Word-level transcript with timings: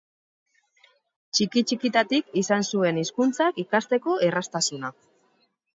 Txiki-txikitatik 1.37 2.33
izan 2.43 2.67
zuen 2.73 2.99
hizkuntzak 3.03 3.65
ikasteko 3.67 4.21
erraztasuna. 4.31 4.97